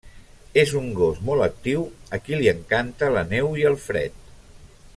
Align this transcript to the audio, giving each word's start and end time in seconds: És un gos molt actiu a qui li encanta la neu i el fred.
És 0.61 0.71
un 0.79 0.87
gos 0.99 1.19
molt 1.27 1.45
actiu 1.47 1.83
a 2.19 2.21
qui 2.23 2.39
li 2.39 2.49
encanta 2.53 3.11
la 3.17 3.25
neu 3.35 3.53
i 3.65 3.69
el 3.73 3.77
fred. 3.85 4.19